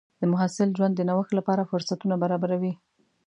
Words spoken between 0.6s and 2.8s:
ژوند د نوښت لپاره فرصتونه برابروي.